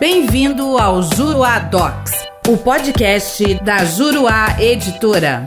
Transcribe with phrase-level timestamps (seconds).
[0.00, 2.12] Bem-vindo ao Juruá Docs,
[2.48, 5.44] o podcast da Juruá Editora.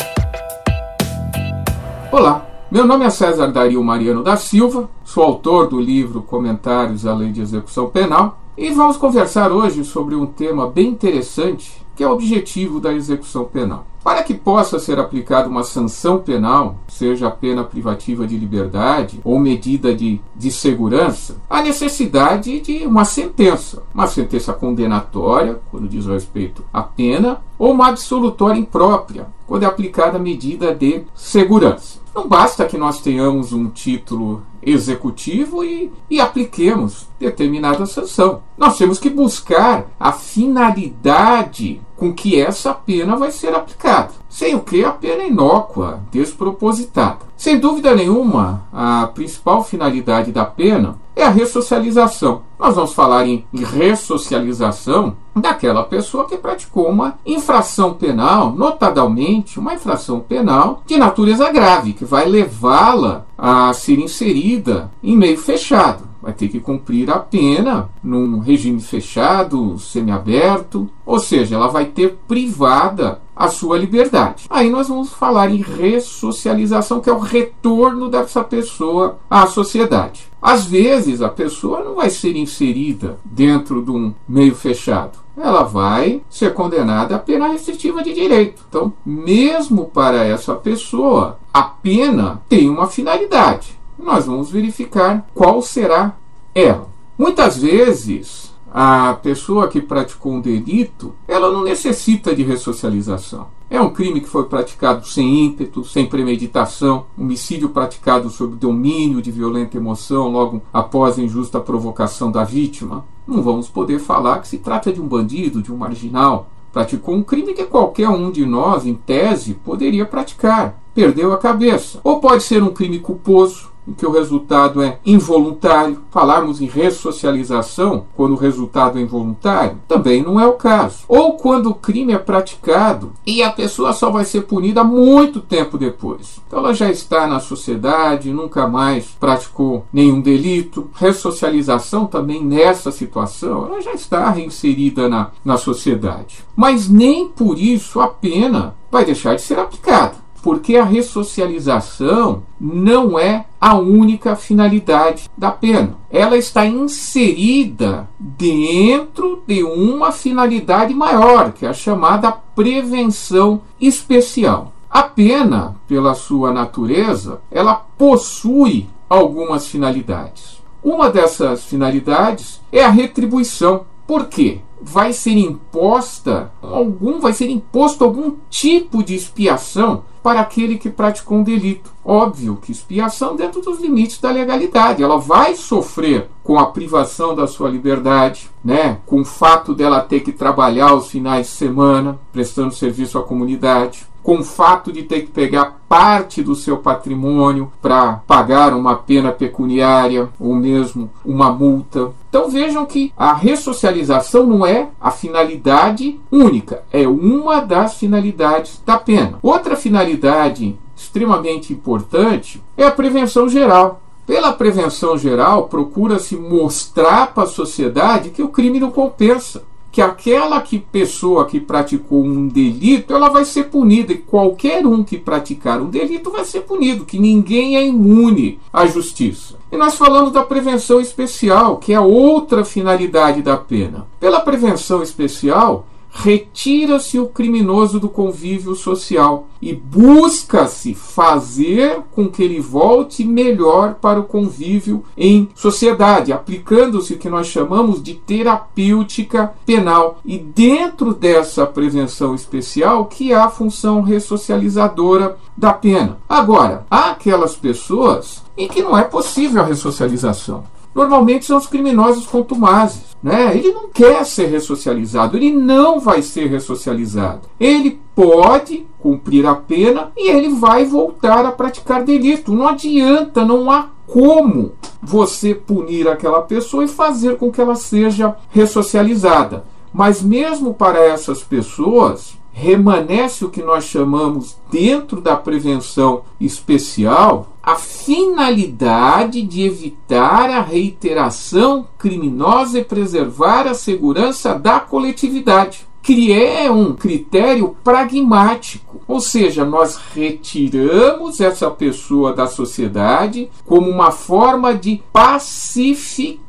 [2.12, 7.14] Olá, meu nome é César Dario Mariano da Silva, sou autor do livro Comentários à
[7.14, 12.08] Lei de Execução Penal e vamos conversar hoje sobre um tema bem interessante que é
[12.08, 13.86] o objetivo da execução penal.
[14.04, 19.38] Para que possa ser aplicada uma sanção penal, seja a pena privativa de liberdade ou
[19.38, 23.84] medida de, de segurança, há necessidade de uma sentença.
[23.94, 30.18] Uma sentença condenatória, quando diz respeito à pena, ou uma absolutória imprópria, quando é aplicada
[30.18, 32.01] a medida de segurança.
[32.14, 38.44] Não basta que nós tenhamos um título executivo e, e, apliquemos determinada sanção.
[38.58, 44.21] Nós temos que buscar a finalidade com que essa pena vai ser aplicada.
[44.32, 47.20] Sem o que a pena inócua, despropositada.
[47.36, 52.44] Sem dúvida nenhuma, a principal finalidade da pena é a ressocialização.
[52.58, 60.22] Nós vamos falar em ressocialização daquela pessoa que praticou uma infração penal, notadamente uma infração
[60.22, 66.48] penal de natureza grave, que vai levá-la a ser inserida em meio fechado vai ter
[66.48, 73.48] que cumprir a pena num regime fechado, semiaberto, ou seja, ela vai ter privada a
[73.48, 74.46] sua liberdade.
[74.50, 80.30] Aí nós vamos falar em ressocialização, que é o retorno dessa pessoa à sociedade.
[80.40, 85.20] Às vezes a pessoa não vai ser inserida dentro de um meio fechado.
[85.36, 88.64] Ela vai ser condenada a pena restritiva de direito.
[88.68, 96.16] Então, mesmo para essa pessoa, a pena tem uma finalidade nós vamos verificar qual será
[96.54, 96.90] ela.
[97.18, 103.48] Muitas vezes, a pessoa que praticou um delito, ela não necessita de ressocialização.
[103.70, 109.32] É um crime que foi praticado sem ímpeto, sem premeditação, homicídio praticado sob domínio de
[109.32, 113.06] violenta emoção logo após a injusta provocação da vítima.
[113.26, 116.50] Não vamos poder falar que se trata de um bandido, de um marginal.
[116.74, 120.82] Praticou um crime que qualquer um de nós, em tese, poderia praticar.
[120.94, 122.02] Perdeu a cabeça.
[122.04, 126.02] Ou pode ser um crime culposo, em que o resultado é involuntário.
[126.12, 131.04] Falarmos em ressocialização quando o resultado é involuntário também não é o caso.
[131.08, 135.78] Ou quando o crime é praticado e a pessoa só vai ser punida muito tempo
[135.78, 136.40] depois.
[136.48, 140.90] Então ela já está na sociedade, nunca mais praticou nenhum delito.
[140.96, 146.44] Ressocialização também nessa situação, ela já está reinserida na, na sociedade.
[146.56, 153.18] Mas nem por isso a pena vai deixar de ser aplicada porque a ressocialização não
[153.18, 155.96] é a única finalidade da pena.
[156.10, 164.74] Ela está inserida dentro de uma finalidade maior, que é a chamada prevenção especial.
[164.90, 170.60] A pena, pela sua natureza, ela possui algumas finalidades.
[170.84, 173.86] Uma dessas finalidades é a retribuição.
[174.08, 174.60] Por quê?
[174.82, 181.40] Vai ser imposta algum, vai ser imposto algum tipo de expiação para aquele que praticou
[181.40, 181.92] um delito.
[182.04, 185.04] Óbvio que expiação dentro dos limites da legalidade.
[185.04, 188.98] Ela vai sofrer com a privação da sua liberdade, né?
[189.06, 194.06] com o fato dela ter que trabalhar aos finais de semana, prestando serviço à comunidade,
[194.24, 199.32] com o fato de ter que pegar parte do seu patrimônio para pagar uma pena
[199.32, 202.12] pecuniária ou mesmo uma multa.
[202.30, 208.98] Então vejam que a ressocialização não é a finalidade única, é uma das finalidades da
[208.98, 209.40] pena.
[209.42, 214.01] Outra finalidade extremamente importante é a prevenção geral.
[214.26, 220.62] Pela prevenção geral, procura-se mostrar para a sociedade que o crime não compensa que aquela
[220.62, 225.82] que pessoa que praticou um delito, ela vai ser punida e qualquer um que praticar
[225.82, 229.56] um delito vai ser punido, que ninguém é imune à justiça.
[229.70, 234.08] E nós falamos da prevenção especial, que é outra finalidade da pena.
[234.20, 242.60] Pela prevenção especial, retira-se o criminoso do convívio social e busca-se fazer com que ele
[242.60, 250.20] volte melhor para o convívio em sociedade, aplicando-se o que nós chamamos de terapêutica penal.
[250.26, 256.18] E dentro dessa prevenção especial que há a função ressocializadora da pena.
[256.28, 260.64] Agora, há aquelas pessoas em que não é possível a ressocialização
[260.94, 263.12] normalmente são os criminosos contumazes.
[263.22, 263.56] Né?
[263.56, 267.42] Ele não quer ser ressocializado, ele não vai ser ressocializado.
[267.60, 272.52] Ele pode cumprir a pena e ele vai voltar a praticar delito.
[272.52, 278.36] Não adianta, não há como você punir aquela pessoa e fazer com que ela seja
[278.50, 279.64] ressocializada.
[279.94, 287.76] Mas mesmo para essas pessoas, remanesce o que nós chamamos dentro da prevenção especial a
[287.76, 296.94] finalidade de evitar a reiteração criminosa e preservar a segurança da coletividade que é um
[296.94, 306.40] critério pragmático, ou seja, nós retiramos essa pessoa da sociedade como uma forma de pacificá-la,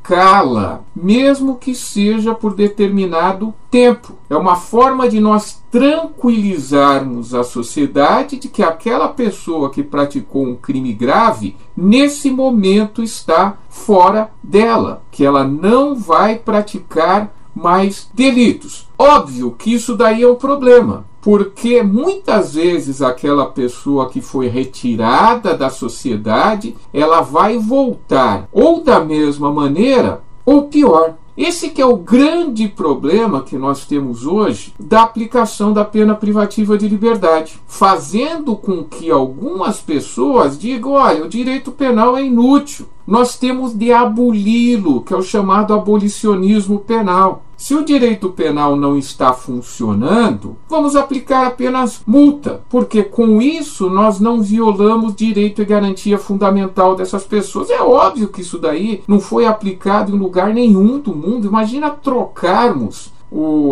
[0.97, 4.15] mesmo que seja por determinado tempo.
[4.31, 10.55] É uma forma de nós tranquilizarmos a sociedade de que aquela pessoa que praticou um
[10.55, 18.89] crime grave, nesse momento está fora dela, que ela não vai praticar mais delitos.
[18.99, 25.57] Óbvio que isso daí é um problema, porque muitas vezes aquela pessoa que foi retirada
[25.57, 31.15] da sociedade, ela vai voltar ou da mesma maneira ou pior.
[31.37, 36.77] Esse que é o grande problema que nós temos hoje da aplicação da pena privativa
[36.77, 43.37] de liberdade, fazendo com que algumas pessoas digam: olha, o direito penal é inútil, nós
[43.37, 47.45] temos de aboli-lo, que é o chamado abolicionismo penal.
[47.57, 54.19] Se o direito penal não está funcionando, vamos aplicar apenas multa, porque com isso nós
[54.19, 57.71] não violamos direito e garantia fundamental dessas pessoas.
[57.71, 61.47] É óbvio que isso daí não foi aplicado em lugar nenhum do mundo.
[61.47, 63.13] Imagina trocarmos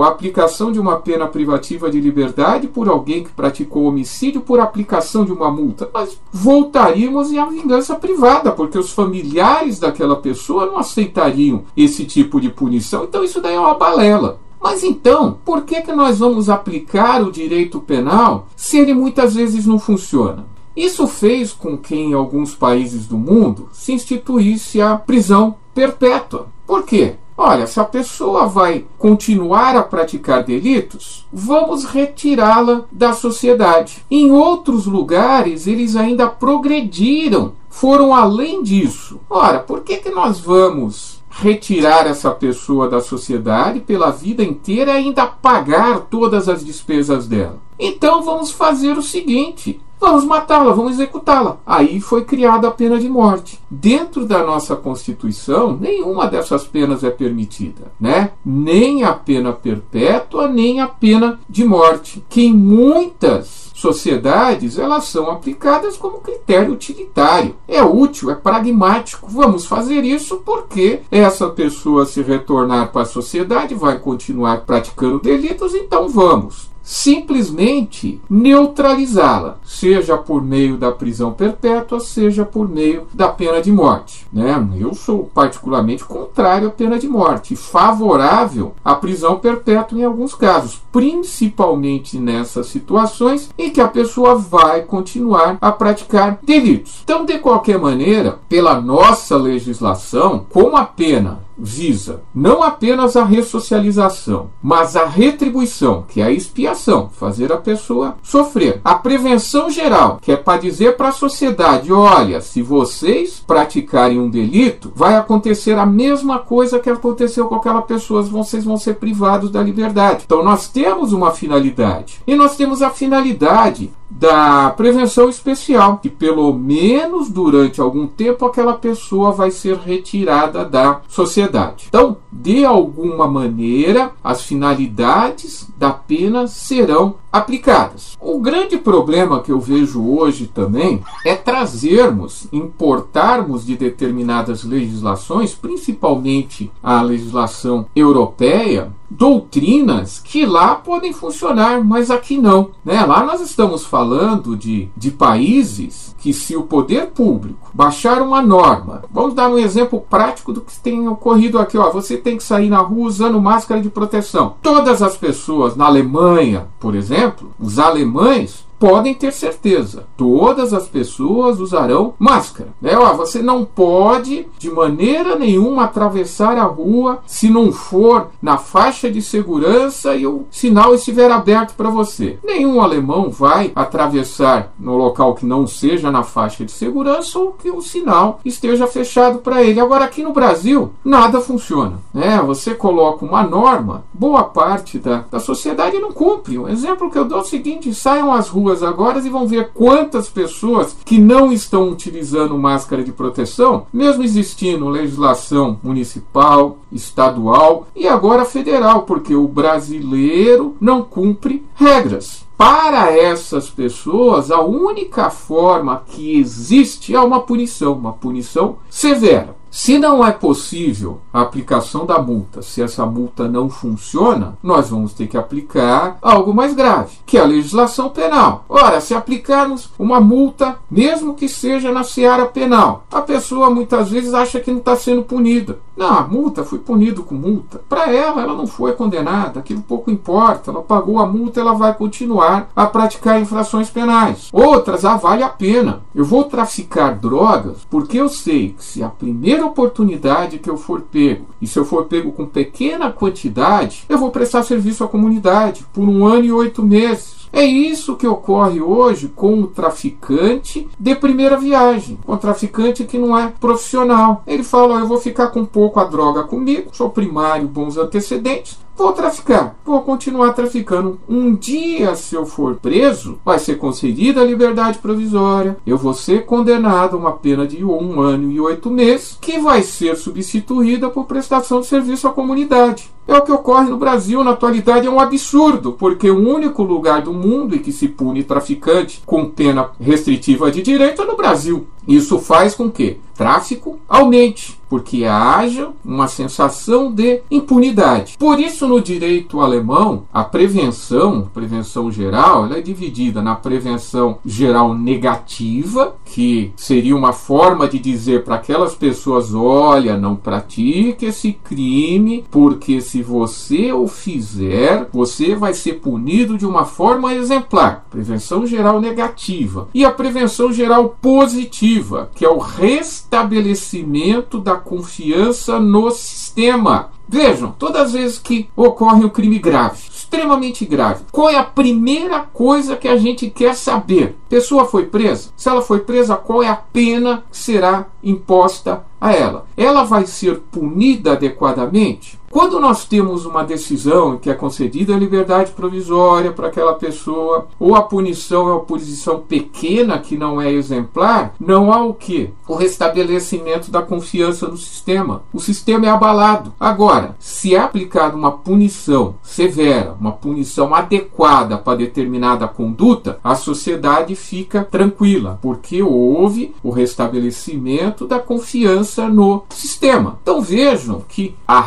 [0.02, 5.24] a aplicação de uma pena privativa de liberdade por alguém que praticou homicídio por aplicação
[5.24, 5.90] de uma multa.
[5.92, 12.48] Nós voltaríamos à vingança privada, porque os familiares daquela pessoa não aceitariam esse tipo de
[12.48, 13.04] punição.
[13.04, 14.40] Então isso daí é uma balela.
[14.60, 19.66] Mas então, por que, que nós vamos aplicar o direito penal se ele muitas vezes
[19.66, 20.46] não funciona?
[20.76, 26.46] Isso fez com que em alguns países do mundo se instituísse a prisão perpétua.
[26.66, 27.16] Por quê?
[27.42, 34.04] Olha, se a pessoa vai continuar a praticar delitos, vamos retirá-la da sociedade.
[34.10, 39.18] Em outros lugares, eles ainda progrediram, foram além disso.
[39.30, 44.96] Ora, por que, que nós vamos retirar essa pessoa da sociedade pela vida inteira e
[45.06, 47.58] ainda pagar todas as despesas dela?
[47.78, 51.58] Então vamos fazer o seguinte: Vamos matá-la, vamos executá-la.
[51.66, 53.60] Aí foi criada a pena de morte.
[53.70, 58.30] Dentro da nossa Constituição, nenhuma dessas penas é permitida, né?
[58.44, 65.30] Nem a pena perpétua, nem a pena de morte, que em muitas sociedades elas são
[65.30, 67.56] aplicadas como critério utilitário.
[67.68, 69.26] É útil, é pragmático.
[69.28, 75.74] Vamos fazer isso porque essa pessoa se retornar para a sociedade vai continuar praticando delitos,
[75.74, 83.60] então vamos simplesmente neutralizá-la, seja por meio da prisão perpétua, seja por meio da pena
[83.60, 84.26] de morte.
[84.32, 84.68] Né?
[84.78, 90.80] Eu sou particularmente contrário à pena de morte, favorável à prisão perpétua em alguns casos,
[90.92, 97.00] principalmente nessas situações em que a pessoa vai continuar a praticar delitos.
[97.04, 104.50] Então, de qualquer maneira, pela nossa legislação, como a pena visa não apenas a ressocialização,
[104.62, 108.80] mas a retribuição, que é a expiação, fazer a pessoa sofrer.
[108.84, 114.30] A prevenção geral, que é para dizer para a sociedade: olha, se vocês praticarem um
[114.30, 119.50] delito, vai acontecer a mesma coisa que aconteceu com aquela pessoa, vocês vão ser privados
[119.50, 120.22] da liberdade.
[120.24, 122.20] Então nós temos uma finalidade.
[122.26, 128.74] E nós temos a finalidade da prevenção especial, que pelo menos durante algum tempo aquela
[128.74, 131.49] pessoa vai ser retirada da sociedade.
[131.88, 138.16] Então, de alguma maneira, as finalidades da pena serão aplicadas.
[138.20, 146.70] O grande problema que eu vejo hoje também é trazermos, importarmos de determinadas legislações, principalmente
[146.82, 152.70] a legislação europeia, doutrinas que lá podem funcionar, mas aqui não.
[152.84, 153.04] Né?
[153.04, 159.02] Lá nós estamos falando de, de países que, se o poder público baixar uma norma,
[159.10, 162.70] vamos dar um exemplo prático do que tem ocorrido aqui: ó, você tem que sair
[162.70, 164.54] na rua usando máscara de proteção.
[164.62, 167.19] Todas as pessoas na Alemanha, por exemplo,
[167.58, 172.70] os alemães podem ter certeza, todas as pessoas usarão máscara.
[172.80, 172.96] Né?
[172.96, 179.10] Ó, você não pode de maneira nenhuma atravessar a rua se não for na faixa
[179.10, 182.38] de segurança e o sinal estiver aberto para você.
[182.42, 187.70] Nenhum alemão vai atravessar no local que não seja na faixa de segurança ou que
[187.70, 189.78] o sinal esteja fechado para ele.
[189.78, 191.98] Agora aqui no Brasil nada funciona.
[192.14, 192.40] Né?
[192.46, 196.58] Você coloca uma norma, boa parte da, da sociedade não cumpre.
[196.58, 199.70] Um exemplo que eu dou é o seguinte: saiam às ruas agora e vão ver
[199.74, 208.06] quantas pessoas que não estão utilizando máscara de proteção, mesmo existindo legislação municipal, estadual e
[208.08, 212.44] agora federal, porque o brasileiro não cumpre regras.
[212.56, 219.59] Para essas pessoas, a única forma que existe é uma punição, uma punição severa.
[219.70, 225.12] Se não é possível a aplicação da multa, se essa multa não funciona, nós vamos
[225.12, 228.64] ter que aplicar algo mais grave, que é a legislação penal.
[228.68, 234.34] Ora, se aplicarmos uma multa, mesmo que seja na seara penal, a pessoa muitas vezes
[234.34, 235.78] acha que não está sendo punida.
[236.00, 237.82] Não, a multa foi punido com multa.
[237.86, 240.70] Para ela, ela não foi condenada, aquilo pouco importa.
[240.70, 244.48] Ela pagou a multa, ela vai continuar a praticar infrações penais.
[244.50, 246.00] Outras, ah, vale a pena.
[246.14, 250.76] Eu vou traficar drogas porque eu sei que se a primeira primeira oportunidade que eu
[250.76, 255.08] for pego, e se eu for pego com pequena quantidade, eu vou prestar serviço à
[255.08, 257.40] comunidade por um ano e oito meses.
[257.52, 263.18] É isso que ocorre hoje com o traficante de primeira viagem, com o traficante que
[263.18, 264.44] não é profissional.
[264.46, 269.12] Ele fala: Eu vou ficar com pouco a droga comigo, sou primário, bons antecedentes, vou
[269.14, 271.18] traficar, vou continuar traficando.
[271.26, 276.44] Um dia, se eu for preso, vai ser concedida a liberdade provisória, eu vou ser
[276.44, 281.24] condenado a uma pena de um ano e oito meses, que vai ser substituída por
[281.24, 283.10] prestação de serviço à comunidade.
[283.26, 287.22] É o que ocorre no Brasil na atualidade, é um absurdo, porque o único lugar
[287.22, 291.86] do mundo em que se pune traficante com pena restritiva de direito é no Brasil.
[292.08, 298.36] Isso faz com que tráfico aumente, porque haja uma sensação de impunidade.
[298.36, 304.92] Por isso, no direito alemão, a prevenção, prevenção geral, ela é dividida na prevenção geral
[304.92, 312.44] negativa, que seria uma forma de dizer para aquelas pessoas: olha, não pratique esse crime,
[312.50, 318.06] porque se você o fizer, você vai ser punido de uma forma exemplar.
[318.10, 319.88] Prevenção geral negativa.
[319.94, 327.10] E a prevenção geral positiva, que é o restabelecimento da confiança no sistema.
[327.28, 332.40] Vejam, todas as vezes que ocorre um crime grave, extremamente grave, qual é a primeira
[332.40, 334.36] coisa que a gente quer saber?
[334.48, 335.50] Pessoa foi presa?
[335.56, 339.66] Se ela foi presa, qual é a pena que será imposta a ela?
[339.76, 342.39] Ela vai ser punida adequadamente?
[342.52, 347.94] Quando nós temos uma decisão que é concedida a liberdade provisória para aquela pessoa, ou
[347.94, 352.50] a punição é uma punição pequena que não é exemplar, não há o que?
[352.66, 355.44] O restabelecimento da confiança no sistema.
[355.52, 356.74] O sistema é abalado.
[356.80, 364.34] Agora, se é aplicada uma punição severa, uma punição adequada para determinada conduta, a sociedade
[364.34, 370.40] fica tranquila, porque houve o restabelecimento da confiança no sistema.
[370.42, 371.78] Então vejam que a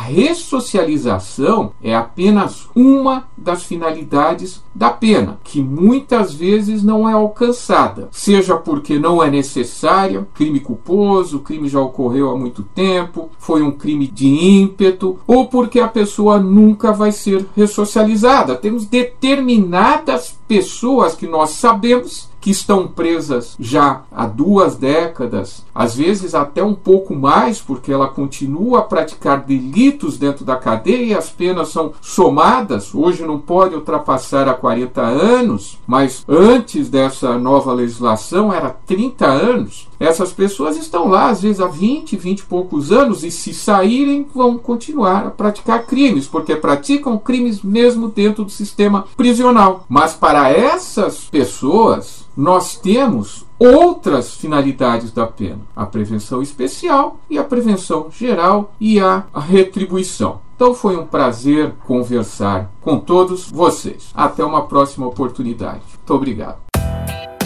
[0.54, 8.56] ressocialização é apenas uma das finalidades da pena, que muitas vezes não é alcançada, seja
[8.56, 14.06] porque não é necessária, crime culposo, crime já ocorreu há muito tempo, foi um crime
[14.06, 18.56] de ímpeto, ou porque a pessoa nunca vai ser ressocializada.
[18.56, 26.34] Temos determinadas pessoas que nós sabemos que estão presas já há duas décadas, às vezes
[26.34, 31.30] até um pouco mais, porque ela continua a praticar delitos dentro da cadeia e as
[31.30, 32.94] penas são somadas.
[32.94, 39.88] Hoje não pode ultrapassar a 40 anos, mas antes dessa nova legislação era 30 anos.
[40.04, 44.26] Essas pessoas estão lá, às vezes há 20, 20 e poucos anos, e se saírem,
[44.34, 49.84] vão continuar a praticar crimes, porque praticam crimes mesmo dentro do sistema prisional.
[49.88, 57.44] Mas para essas pessoas, nós temos outras finalidades da pena: a prevenção especial e a
[57.44, 60.40] prevenção geral e a retribuição.
[60.56, 64.10] Então foi um prazer conversar com todos vocês.
[64.14, 65.82] Até uma próxima oportunidade.
[65.96, 66.63] Muito obrigado.